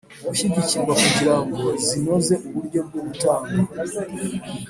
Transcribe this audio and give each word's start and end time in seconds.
gushyigikirwa 0.27 0.93
kugirango 1.01 1.61
zinoze 1.87 2.33
uburyo 2.47 2.79
bwo 2.87 2.99
gutanga 3.07 3.59